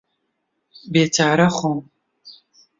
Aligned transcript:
بێچارە 0.91 1.47
خۆم 1.57 1.79